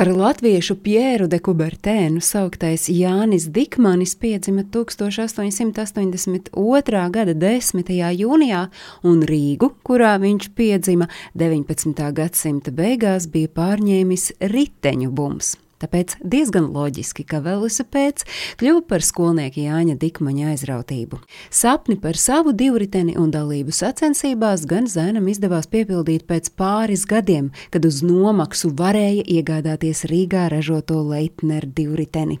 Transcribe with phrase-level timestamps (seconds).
[0.00, 7.04] Par latviešu Pjēru de Kubertēnu sauktais Jānis Dikmanis piedzima 1882.
[7.12, 7.92] gada 10.
[8.22, 8.72] jūnijā,
[9.04, 11.04] un Rīgu, kurā viņš piedzima
[11.36, 12.00] 19.
[12.16, 15.60] gadsimta beigās, bija pārņēmis riteņu bums.
[15.80, 18.26] Tāpēc diezgan loģiski, ka velosipēds
[18.60, 21.20] kļuva par skolnieka Jāņa Dikmaņa aizrautību.
[21.48, 27.88] Sapni par savu divriteni un dalību sacensībās gan zēnam izdevās piepildīt pēc pāris gadiem, kad
[27.88, 32.40] uz nomaksu varēja iegādāties Rīgā ražoto Leitneru divriteni.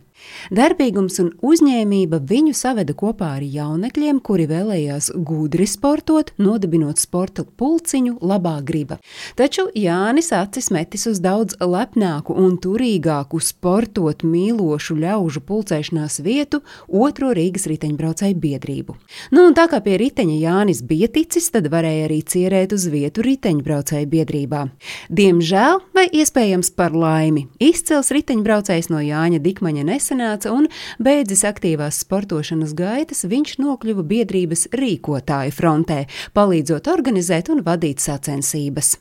[0.50, 8.16] Darbīgums un uzņēmība viņu saveda kopā ar jaunekļiem, kuri vēlējās gudri sportot, nodibinot sporta pulciņu
[8.24, 8.98] labā griba.
[9.38, 17.30] Taču Jānis acis metis uz daudz lepnāku un turīgāku sportot mīlošu ļaužu pulcēšanās vietu, otro
[17.36, 18.96] Rīgas riteņbraucēju biedrību.
[19.30, 23.22] Nu, un tā kā pie riteņa Jānis bija ticis, tad varēja arī cierēt uz vietu
[23.26, 24.66] riteņbraucēju biedrībā.
[25.14, 32.02] Diemžēl, vai iespējams par laimi, izcils riteņbraucējs no Jāņa Dikmaņa nesen nesanāca, un beidzis aktīvās
[32.04, 38.98] sportošanas gaitas, viņš nokļuva biedrības rīkotāju frontē, palīdzot organizēt un vadīt sacensības.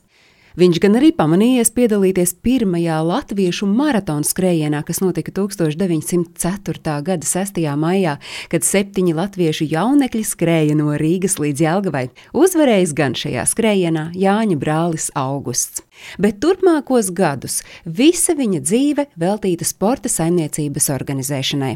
[0.60, 6.96] Viņš gan arī pamanījies piedalīties pirmajā latviešu maratona skrējienā, kas notika 1904.
[7.06, 7.62] gada 6.
[7.80, 8.18] maijā,
[8.52, 12.10] kad septiņi latviešu jaunekļi skrēja no Rīgas līdz Jelgavai.
[12.34, 15.86] Uzvarējis gan šajā skrējienā Jāņa brālis Augusts
[16.22, 21.74] bet turpmākos gadus visa viņa dzīve veltīta sporta saimniecības organizēšanai.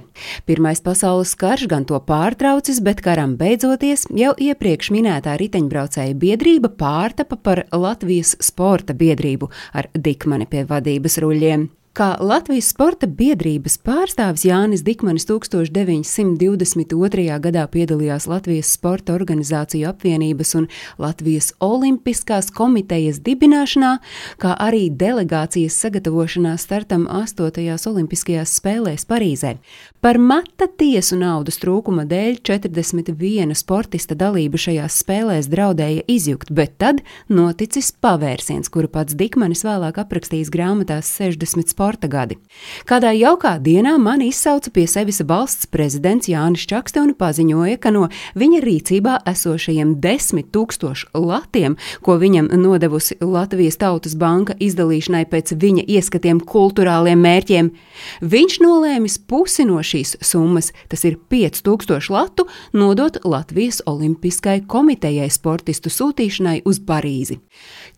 [0.47, 7.37] Pirmais pasaules karš gan to pārtraucis, bet karam beidzoties, jau iepriekš minētā riteņbraucēju biedrība pārtapa
[7.37, 11.69] par Latvijas sporta biedrību ar Dikmani pie vadības ruļļiem.
[11.93, 17.25] Kā Latvijas sporta biedrības pārstāvis Jānis Dikmanis 1922.
[17.43, 20.65] gadā piedalījās Latvijas sporta organizāciju apvienības un
[20.97, 23.99] Latvijas Olimpiskās komitejas dibināšanā,
[24.41, 27.61] kā arī delegācijas sagatavošanā startam 8.
[27.91, 29.61] Olimpiskajās spēlēs Parīzē.
[30.01, 37.05] Par mata tiesu naudas trūkuma dēļ 41 sportista dalība šajās spēlēs draudēja izjukt, bet tad
[37.29, 42.37] noticis pavērsiens, kuru pats Dikmanis vēlāk aprakstījis grāmatās 60 sporta sporta gadi.
[42.87, 48.07] Kādā jaukā dienā mani izsauca pie sevis valsts prezidents Jānis Čakste un paziņoja, ka no
[48.39, 55.83] viņa rīcībā esošajiem desmit tūkstošu latiem, ko viņam nodevusi Latvijas Tautas Banka izdalīšanai pēc viņa
[55.97, 57.73] ieskatiem kultūrāliem mērķiem,
[58.21, 65.91] viņš nolēmis pusi no šīs summas, tas ir 5000 latu, nodot Latvijas Olimpiskai komitejai sportistu
[65.91, 67.41] sūtīšanai uz Parīzi.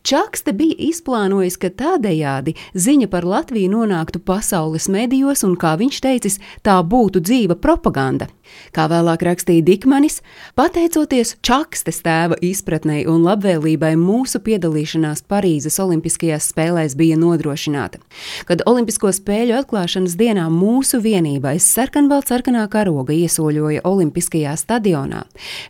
[0.06, 6.38] Čakste bija izplānojis, ka tādējādi ziņa par Latviju nonāktu pasaules medijos, un, kā viņš teicis,
[6.62, 8.28] tā būtu dzīva propaganda.
[8.76, 10.20] Kā vēlāk rakstīja Dikmanis,
[10.58, 17.98] pateicoties Čakstes tēva izpratnei un labvēlībai, mūsu piedalīšanās Parīzes Olimpiskajās spēlēs bija nodrošināta.
[18.46, 25.24] Kad Olimpisko spēļu atklāšanas dienā mūsu vienība aiz sarkanbalts sarkanā karoga iesoļoja Olimpiskajā stadionā,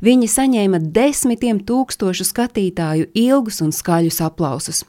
[0.05, 4.83] viņi saņēma desmitiem tūkstošu skatītāju ilgus un skaļus aplausus.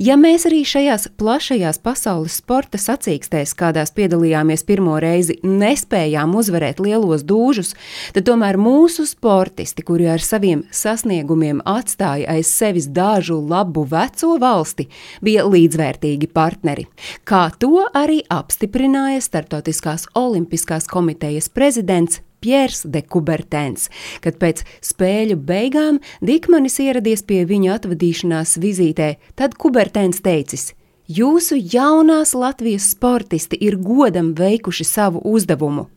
[0.00, 7.24] Ja mēs arī šajās plašajās pasaules sporta sacīkstēs, kādās piedalījāmies pirmo reizi, nespējām uzvarēt lielos
[7.28, 7.74] dūžus,
[8.16, 14.88] tad tomēr mūsu sportisti, kuri ar saviem sasniegumiem atstāja aiz sevis dažu labu veco valsti,
[15.24, 16.88] bija līdzvērtīgi partneri.
[17.28, 23.88] Kā to arī apstiprināja Startautiskās olimpiskās komitejas prezidents Piers de Kubertens,
[24.22, 30.72] kad pēc spēļu beigām Dikmanis ieradies pie viņa atvadīšanās vizītē, tad Kubertens teicis:
[31.08, 35.88] Jūsu jaunās Latvijas sportisti ir godam veikuši savu uzdevumu.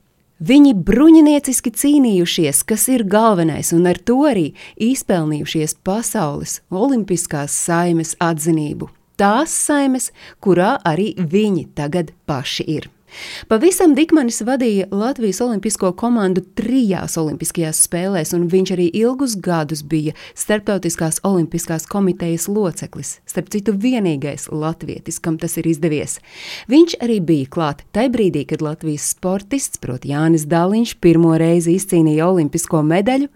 [0.42, 4.48] Viņi bruņinieciski cīnījušies, kas ir galvenais, un ar to arī
[4.82, 8.90] izpelnījušies pasaules olimpiskās saimes atzinību.
[9.22, 10.10] Tās saimes,
[10.42, 12.90] kurā arī viņi tagad paši ir.
[13.52, 20.16] Pavisam Dikmanis vadīja Latvijas olimpisko komandu trijās olimpiskajās spēlēs, un viņš arī ilgus gadus bija
[20.38, 26.20] Startautiskās olimpiskās komitejas loceklis, starp citu vienīgais latvietis, kam tas ir izdevies.
[26.72, 32.28] Viņš arī bija klāt tajā brīdī, kad Latvijas sportists, proti Jānis Daliņš, pirmo reizi izcīnīja
[32.32, 33.30] olimpisko medaļu.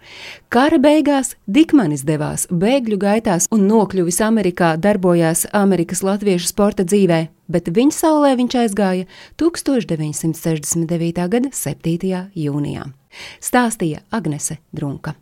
[0.54, 7.72] Kara beigās Dikmanis devās bēgļu gaitās un nokļuvis Amerikā, darbojās Amerikas latviešu sporta dzīvē bet
[7.74, 9.10] viņa saulē viņš aizgāja
[9.42, 11.28] 1969.
[11.36, 12.24] gada 7.
[12.36, 12.90] jūnijā.
[13.44, 15.16] Stāstīja Agnese Drunka.